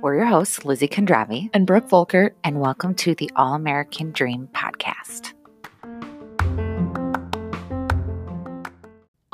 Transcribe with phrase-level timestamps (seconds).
[0.00, 4.48] We're your hosts, Lizzie Kondravi and Brooke Volkert, and welcome to the All American Dream
[4.54, 5.35] podcast.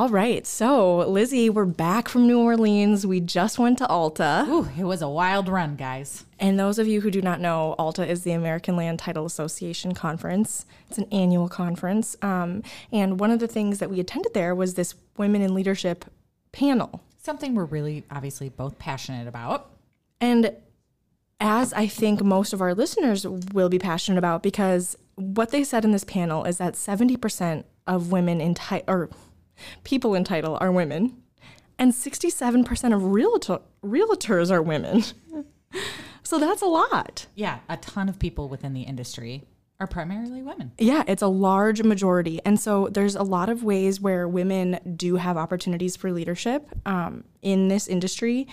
[0.00, 3.06] All right, so Lizzie, we're back from New Orleans.
[3.06, 4.46] We just went to Alta.
[4.48, 6.24] Ooh, it was a wild run, guys.
[6.38, 9.92] And those of you who do not know, Alta is the American Land Title Association
[9.92, 10.64] conference.
[10.88, 12.16] It's an annual conference.
[12.22, 16.06] Um, and one of the things that we attended there was this Women in Leadership
[16.50, 17.02] panel.
[17.18, 19.68] Something we're really obviously both passionate about.
[20.18, 20.56] And
[21.40, 25.84] as I think most of our listeners will be passionate about, because what they said
[25.84, 29.10] in this panel is that 70% of women in title, or
[29.84, 31.22] people in title are women,
[31.78, 35.02] and 67% of realtor- realtors are women.
[36.22, 37.26] so that's a lot.
[37.34, 39.44] Yeah, a ton of people within the industry
[39.80, 40.72] are primarily women.
[40.78, 42.38] Yeah, it's a large majority.
[42.44, 47.24] And so there's a lot of ways where women do have opportunities for leadership um,
[47.40, 48.46] in this industry,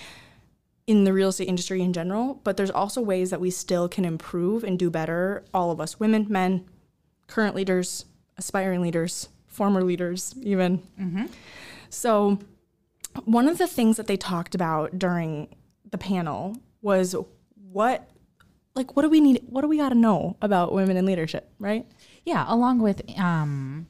[0.88, 2.40] in the real estate industry in general.
[2.46, 6.00] But there's also ways that we still can improve and do better, all of us
[6.00, 6.66] women, men,
[7.28, 8.06] current leaders,
[8.38, 10.77] aspiring leaders, former leaders, even.
[11.00, 11.25] Mm-hmm.
[11.89, 12.39] So,
[13.25, 15.50] one of the things that they talked about during
[15.89, 17.16] the panel was
[17.72, 18.08] what
[18.75, 21.50] like what do we need what do we got to know about women in leadership
[21.59, 21.88] right
[22.25, 23.88] yeah along with um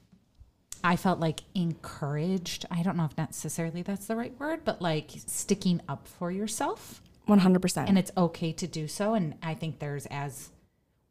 [0.83, 5.11] i felt like encouraged i don't know if necessarily that's the right word but like
[5.25, 10.05] sticking up for yourself 100% and it's okay to do so and i think there's
[10.05, 10.51] as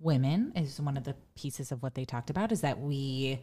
[0.01, 3.39] women is one of the pieces of what they talked about is that we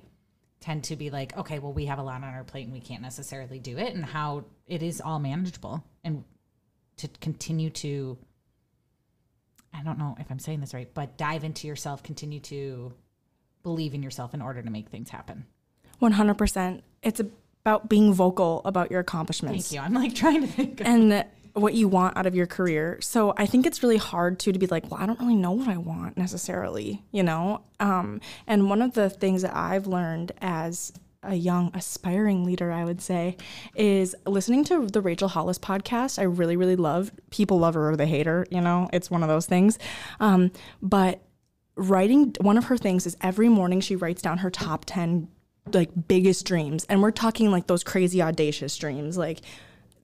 [0.64, 2.80] tend to be like okay well we have a lot on our plate and we
[2.80, 6.24] can't necessarily do it and how it is all manageable and
[6.96, 8.18] to continue to
[9.74, 12.94] I don't know if I'm saying this right, but dive into yourself, continue to
[13.64, 15.46] believe in yourself in order to make things happen.
[16.02, 16.82] 100%.
[17.02, 17.20] It's
[17.66, 19.70] about being vocal about your accomplishments.
[19.70, 19.86] Thank you.
[19.86, 20.82] I'm like trying to think.
[20.82, 22.98] Of- and what you want out of your career.
[23.02, 25.52] So I think it's really hard too to be like, well, I don't really know
[25.52, 27.62] what I want necessarily, you know?
[27.80, 32.84] Um, and one of the things that I've learned as a young aspiring leader, I
[32.84, 33.38] would say,
[33.76, 36.20] is listening to the Rachel Hollis podcast.
[36.20, 37.12] I really, really love.
[37.30, 38.46] People love her or they hate her.
[38.50, 39.80] You know, it's one of those things.
[40.20, 41.22] Um, but
[41.76, 45.28] writing one of her things is every morning she writes down her top ten
[45.72, 49.40] like biggest dreams, and we're talking like those crazy audacious dreams, like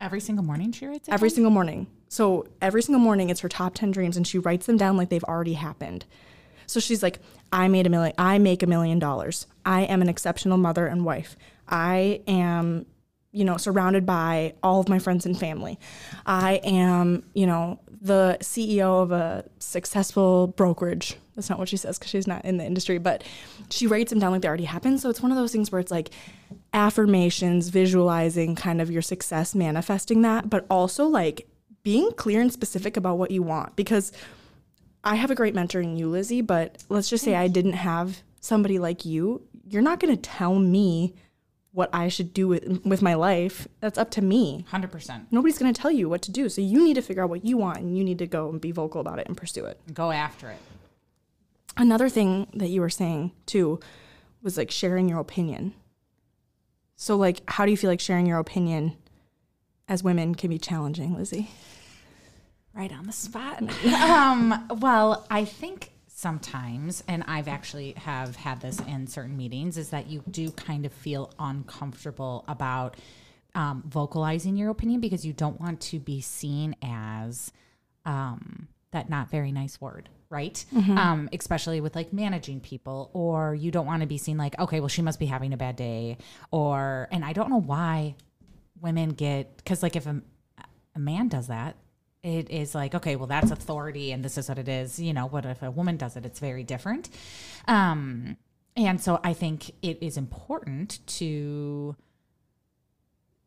[0.01, 1.07] every single morning she writes.
[1.09, 1.35] Every down?
[1.35, 1.87] single morning.
[2.07, 5.09] So every single morning, it's her top ten dreams, and she writes them down like
[5.09, 6.05] they've already happened.
[6.65, 7.19] So she's like,
[7.51, 9.47] I made a million, I make a million dollars.
[9.65, 11.35] I am an exceptional mother and wife.
[11.67, 12.85] I am,
[13.31, 15.79] you know, surrounded by all of my friends and family.
[16.25, 21.15] I am, you know, the CEO of a successful brokerage.
[21.35, 23.23] That's not what she says because she's not in the industry, but
[23.69, 24.99] she writes them down like they already happened.
[24.99, 26.11] So it's one of those things where it's like
[26.73, 31.47] affirmations, visualizing kind of your success, manifesting that, but also like
[31.83, 34.11] being clear and specific about what you want because
[35.03, 38.21] I have a great mentor in you, Lizzie, but let's just say I didn't have
[38.41, 39.41] somebody like you.
[39.65, 41.15] You're not going to tell me
[41.71, 43.67] what I should do with, with my life.
[43.79, 44.65] That's up to me.
[44.71, 45.27] 100%.
[45.31, 46.49] Nobody's going to tell you what to do.
[46.49, 48.59] So you need to figure out what you want and you need to go and
[48.59, 49.79] be vocal about it and pursue it.
[49.93, 50.59] Go after it.
[51.77, 53.79] Another thing that you were saying too
[54.41, 55.73] was like sharing your opinion.
[57.01, 58.97] So, like, how do you feel like sharing your opinion
[59.87, 61.49] as women can be challenging, Lizzie?
[62.73, 63.63] right on the spot.
[64.01, 69.91] um, well, I think sometimes, and I've actually have had this in certain meetings, is
[69.91, 72.97] that you do kind of feel uncomfortable about
[73.55, 77.53] um, vocalizing your opinion because you don't want to be seen as
[78.05, 80.63] um, that not very nice word right?
[80.73, 80.97] Mm-hmm.
[80.97, 84.79] Um, especially with like managing people, or you don't want to be seen like, okay,
[84.79, 86.17] well, she must be having a bad day,
[86.51, 88.15] or, and I don't know why
[88.79, 90.21] women get, because like if a,
[90.95, 91.75] a man does that,
[92.21, 95.25] it is like okay well that's authority and this is what it is you know
[95.25, 97.07] what if a woman does it it's very different
[97.69, 98.35] um
[98.75, 101.95] and so i think it is important to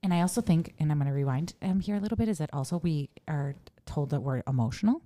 [0.02, 2.38] and i also think and i'm going to rewind um, here a little bit is
[2.38, 5.02] that also we are told that we're emotional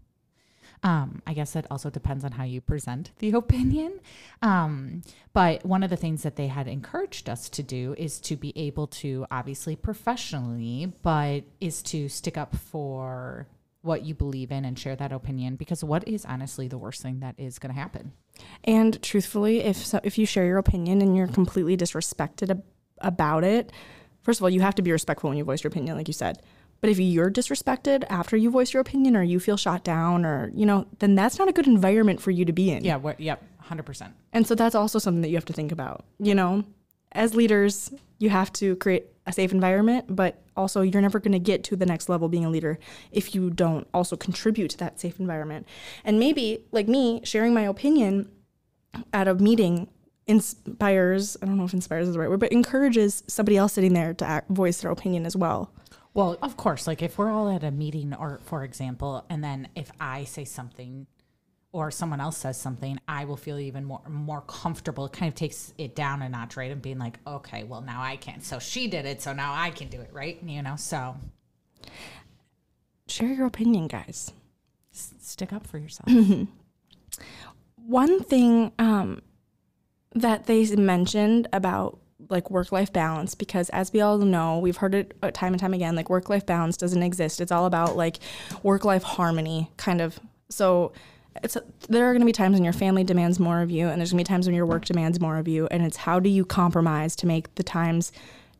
[0.82, 4.00] um, I guess it also depends on how you present the opinion.
[4.42, 5.02] Um,
[5.32, 8.52] but one of the things that they had encouraged us to do is to be
[8.56, 13.46] able to, obviously professionally, but is to stick up for
[13.86, 17.20] what you believe in and share that opinion because what is honestly the worst thing
[17.20, 18.12] that is going to happen
[18.64, 22.64] and truthfully if so, if you share your opinion and you're completely disrespected ab-
[22.98, 23.70] about it
[24.22, 26.14] first of all you have to be respectful when you voice your opinion like you
[26.14, 26.42] said
[26.80, 30.50] but if you're disrespected after you voice your opinion or you feel shot down or
[30.54, 33.42] you know then that's not a good environment for you to be in yeah yep
[33.68, 36.64] 100% and so that's also something that you have to think about you know
[37.16, 41.38] as leaders, you have to create a safe environment, but also you're never going to
[41.38, 42.78] get to the next level being a leader
[43.10, 45.66] if you don't also contribute to that safe environment.
[46.04, 48.30] And maybe, like me, sharing my opinion
[49.12, 49.88] at a meeting
[50.26, 53.94] inspires, I don't know if inspires is the right word, but encourages somebody else sitting
[53.94, 55.72] there to act, voice their opinion as well.
[56.16, 59.68] Well, of course, like if we're all at a meeting or for example, and then
[59.74, 61.06] if I say something
[61.72, 65.04] or someone else says something, I will feel even more more comfortable.
[65.04, 66.72] It kind of takes it down a notch, right?
[66.72, 68.40] And being like, okay, well now I can.
[68.40, 70.42] So she did it, so now I can do it, right?
[70.42, 71.16] You know, so
[73.08, 74.32] Share your opinion, guys.
[74.92, 76.08] s- stick up for yourself.
[77.86, 79.20] One thing um,
[80.14, 81.98] that they mentioned about
[82.28, 85.60] like work life balance, because as we all know, we've heard it uh, time and
[85.60, 87.40] time again, like work life balance doesn't exist.
[87.40, 88.18] It's all about like
[88.62, 90.18] work life harmony, kind of.
[90.48, 90.92] So
[91.42, 91.56] it's
[91.88, 94.12] there are going to be times when your family demands more of you, and there's
[94.12, 96.30] going to be times when your work demands more of you, and it's how do
[96.30, 98.12] you compromise to make the times.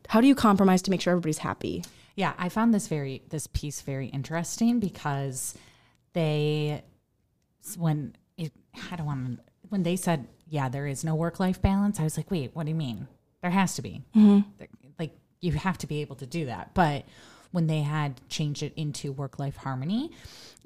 [0.09, 1.83] How do you compromise to make sure everybody's happy?
[2.15, 5.55] Yeah, I found this very this piece very interesting because
[6.13, 6.81] they
[7.77, 8.51] when it
[8.91, 9.39] I don't want
[9.69, 12.63] when they said yeah there is no work life balance I was like wait what
[12.63, 13.07] do you mean
[13.41, 14.03] there has to be.
[14.99, 15.11] Like
[15.41, 16.73] you have to be able to do that.
[16.73, 17.05] But
[17.51, 20.11] when they had changed it into work life harmony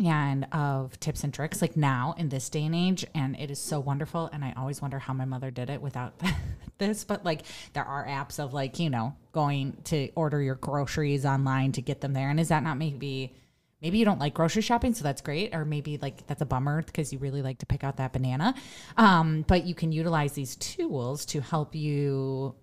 [0.04, 3.60] and of tips and tricks like now in this day and age and it is
[3.60, 6.20] so wonderful and I always wonder how my mother did it without
[6.80, 11.26] this but like there are apps of like you know going to order your groceries
[11.26, 12.30] online to get them there.
[12.30, 13.36] And is that not maybe
[13.82, 16.82] maybe you don't like grocery shopping so that's great or maybe like that's a bummer
[16.82, 18.54] because you really like to pick out that banana.
[18.98, 22.56] Um, but you can utilize these tools to help you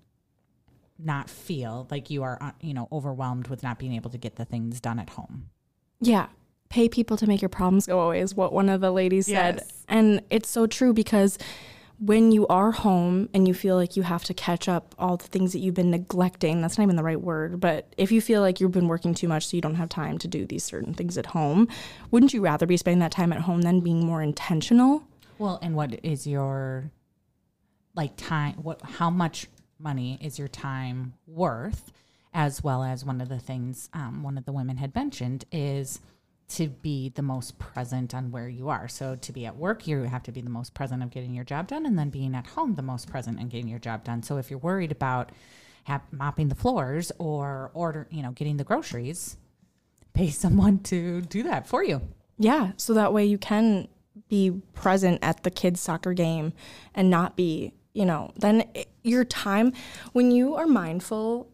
[0.99, 4.37] not feel like you are uh, you know overwhelmed with not being able to get
[4.37, 5.49] the things done at home
[6.01, 6.27] Yeah.
[6.71, 9.63] Pay people to make your problems go away is what one of the ladies said.
[9.89, 11.39] And it's so true because
[11.99, 15.27] when you are home and you feel like you have to catch up all the
[15.27, 18.43] things that you've been neglecting, that's not even the right word, but if you feel
[18.43, 20.93] like you've been working too much so you don't have time to do these certain
[20.93, 21.67] things at home,
[22.11, 25.03] wouldn't you rather be spending that time at home than being more intentional?
[25.39, 26.91] well and what is your
[27.95, 29.47] like time what how much
[29.79, 31.93] money is your time worth
[32.35, 36.01] as well as one of the things um, one of the women had mentioned is
[36.49, 38.89] to be the most present on where you are.
[38.89, 41.45] So to be at work you have to be the most present of getting your
[41.45, 44.23] job done and then being at home the most present and getting your job done.
[44.23, 45.33] So if you're worried about
[46.11, 49.39] mopping the floors or order you know getting the groceries
[50.13, 52.03] pay someone to do that for you.
[52.39, 53.89] Yeah, so that way you can
[54.29, 56.53] be present at the kids' soccer game
[56.95, 59.73] and not be, you know, then it, your time,
[60.13, 61.51] when you are mindful,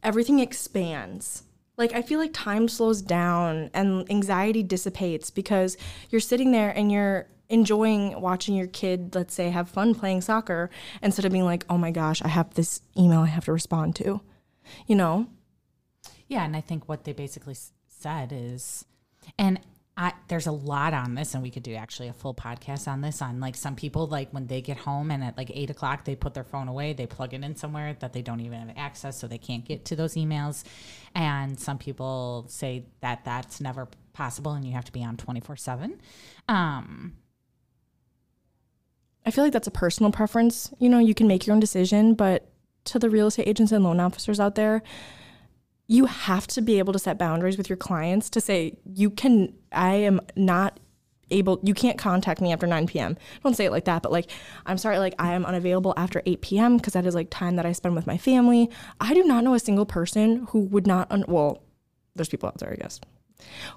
[0.00, 1.42] everything expands.
[1.76, 5.76] Like, I feel like time slows down and anxiety dissipates because
[6.08, 10.70] you're sitting there and you're enjoying watching your kid, let's say, have fun playing soccer
[11.02, 13.96] instead of being like, oh my gosh, I have this email I have to respond
[13.96, 14.20] to,
[14.86, 15.26] you know?
[16.28, 17.56] Yeah, and I think what they basically
[17.88, 18.84] said is,
[19.36, 19.58] and
[19.98, 23.00] I there's a lot on this, and we could do actually a full podcast on
[23.00, 23.22] this.
[23.22, 26.14] On like some people, like when they get home and at like eight o'clock they
[26.14, 29.18] put their phone away, they plug it in somewhere that they don't even have access,
[29.18, 30.64] so they can't get to those emails.
[31.14, 35.40] And some people say that that's never possible, and you have to be on twenty
[35.40, 35.98] four seven.
[36.46, 37.16] Um,
[39.24, 40.72] I feel like that's a personal preference.
[40.78, 42.50] You know, you can make your own decision, but
[42.84, 44.82] to the real estate agents and loan officers out there,
[45.88, 49.52] you have to be able to set boundaries with your clients to say, you can,
[49.72, 50.80] I am not
[51.30, 53.16] able, you can't contact me after 9 p.m.
[53.42, 54.30] Don't say it like that, but like,
[54.64, 56.76] I'm sorry, like, I am unavailable after 8 p.m.
[56.76, 58.70] because that is like time that I spend with my family.
[59.00, 61.62] I do not know a single person who would not, un- well,
[62.16, 63.00] there's people out there, I guess,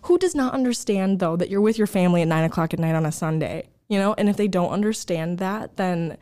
[0.03, 2.95] who does not understand though that you're with your family at nine o'clock at night
[2.95, 4.15] on a Sunday, you know?
[4.17, 6.17] And if they don't understand that, then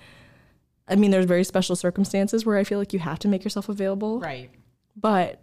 [0.87, 3.69] I mean, there's very special circumstances where I feel like you have to make yourself
[3.69, 4.19] available.
[4.19, 4.49] right.
[4.99, 5.41] But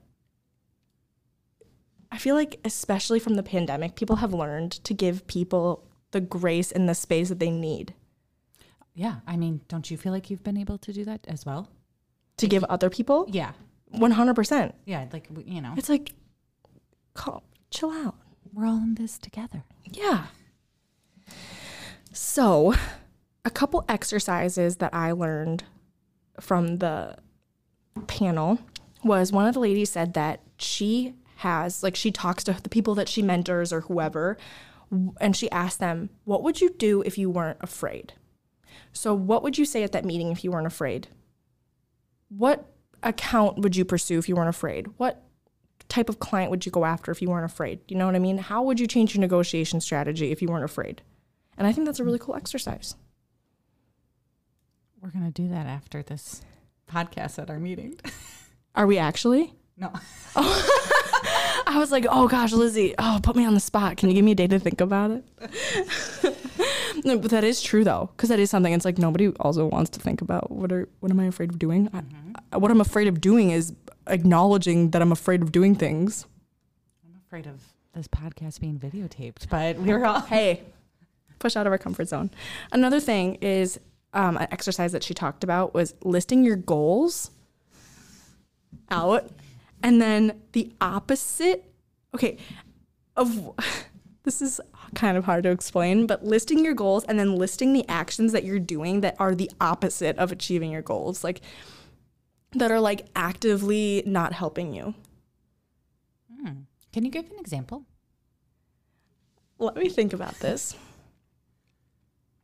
[2.15, 6.71] I feel like, especially from the pandemic, people have learned to give people the grace
[6.71, 7.93] and the space that they need
[8.95, 11.69] Yeah, I mean, don't you feel like you've been able to do that as well?
[12.37, 13.53] to give other people Yeah,
[13.93, 14.73] 100%.
[14.87, 16.13] yeah, like you know, It's like,
[17.15, 17.41] calm,
[17.71, 18.15] chill out.
[18.53, 19.65] we're all in this together.
[19.91, 20.27] Yeah.
[22.13, 22.75] So,
[23.45, 25.65] a couple exercises that I learned
[26.41, 27.17] from the
[28.07, 28.59] panel
[29.03, 31.15] was one of the ladies said that she
[31.45, 34.37] has, like, she talks to the people that she mentors or whoever,
[35.21, 38.15] and she asks them, What would you do if you weren't afraid?
[38.93, 41.09] So, what would you say at that meeting if you weren't afraid?
[42.29, 42.67] What
[43.03, 44.87] account would you pursue if you weren't afraid?
[44.97, 45.23] What
[45.89, 47.81] type of client would you go after if you weren't afraid?
[47.89, 48.39] You know what I mean?
[48.39, 51.03] How would you change your negotiation strategy if you weren't afraid?
[51.59, 52.95] And I think that's a really cool exercise.
[55.01, 56.41] We're gonna do that after this
[56.91, 58.01] podcast at our meeting.
[58.75, 59.53] Are we actually?
[59.77, 59.93] No.
[60.35, 60.91] Oh.
[61.75, 63.97] I was like, oh gosh, Lizzie, oh, put me on the spot.
[63.97, 65.25] Can you give me a day to think about it?
[67.05, 68.73] no, but that is true though, because that is something.
[68.73, 71.59] It's like nobody also wants to think about what are what am I afraid of
[71.59, 71.91] doing?
[72.53, 73.73] I, what I'm afraid of doing is
[74.07, 76.27] acknowledging that I'm afraid of doing things.
[77.05, 77.61] I'm afraid of
[77.93, 80.21] this podcast being videotaped, but we're all.
[80.35, 80.63] Hey,
[81.41, 82.31] push out of our comfort zone.
[82.71, 83.81] Another thing is
[84.13, 87.33] um, an exercise that she talked about was listing your goals
[88.91, 89.29] out
[89.85, 91.73] and then the opposite
[92.13, 92.37] okay
[93.17, 93.53] of
[94.25, 94.61] this is
[94.97, 98.43] kind of hard to explain but listing your goals and then listing the actions that
[98.43, 101.41] you're doing that are the opposite of achieving your goals like
[102.53, 104.95] that are like actively not helping you.
[106.41, 106.53] Hmm.
[106.93, 107.85] Can you give an example?
[109.59, 110.77] Let me think about this.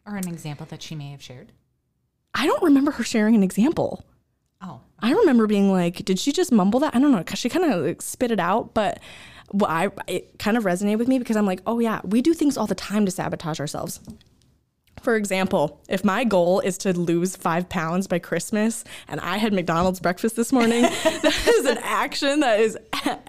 [0.05, 1.53] Or an example that she may have shared?
[2.35, 4.05] i don't remember her sharing an example
[4.63, 6.95] Oh, I remember being like, did she just mumble that?
[6.95, 9.01] I don't know, because she kind of like spit it out, but
[9.53, 12.35] well, I it kind of resonated with me because I'm like, oh yeah, we do
[12.35, 14.01] things all the time to sabotage ourselves.
[15.03, 19.55] For example, if my goal is to lose five pounds by Christmas and I had
[19.55, 22.77] McDonald's breakfast this morning, that is an action that is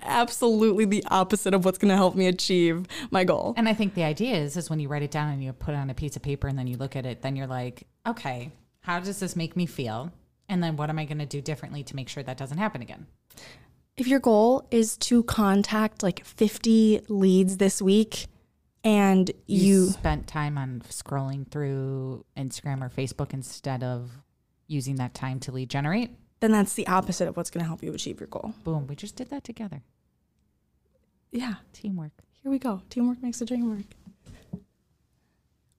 [0.02, 3.54] absolutely the opposite of what's going to help me achieve my goal.
[3.56, 5.74] And I think the idea is is when you write it down and you put
[5.74, 7.88] it on a piece of paper and then you look at it, then you're like,
[8.06, 10.12] okay, how does this make me feel?
[10.52, 12.82] And then what am I going to do differently to make sure that doesn't happen
[12.82, 13.08] again?
[13.96, 18.28] If your goal is to contact like 50 leads this week
[18.84, 24.12] and You, you spent time on scrolling through Instagram or Facebook instead of
[24.68, 26.12] using that time to lead generate.
[26.42, 28.54] then that's the opposite of what's going to help you achieve your goal.
[28.66, 29.84] Boom, we just did that together.
[31.32, 32.12] Yeah, Teamwork.
[32.44, 32.82] here we go.
[32.90, 33.86] Teamwork makes the dream work.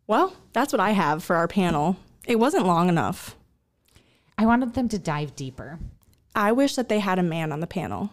[0.07, 1.97] Well, that's what I have for our panel.
[2.27, 3.37] It wasn't long enough.
[4.43, 5.79] I wanted them to dive deeper.
[6.35, 8.11] I wish that they had a man on the panel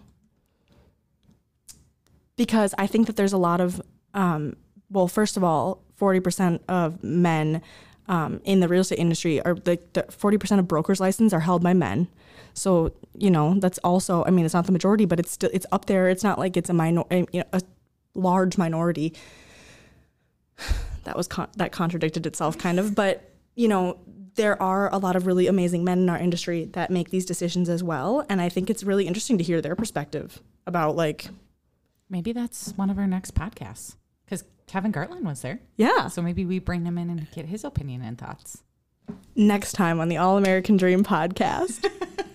[2.36, 3.82] because I think that there's a lot of,
[4.14, 4.56] um,
[4.92, 7.64] well, first of all, 40% of men
[8.08, 11.64] um, in the real estate industry are like the 40% of brokers' license are held
[11.64, 12.08] by men.
[12.54, 15.66] So you know that's also, I mean, it's not the majority, but it's still it's
[15.72, 16.10] up there.
[16.10, 17.62] It's not like it's a minor, you know, a
[18.14, 19.14] large minority.
[21.06, 23.98] That was con- that contradicted itself kind of, but you know
[24.40, 27.68] there are a lot of really amazing men in our industry that make these decisions
[27.68, 31.28] as well, and I think it's really interesting to hear their perspective about like,
[32.10, 35.60] Maybe that's one of our next podcasts because Kevin Gartland was there.
[35.78, 38.64] yeah, So maybe we bring him in and get his opinion and thoughts.
[39.36, 41.86] next time on the All American Dream podcast.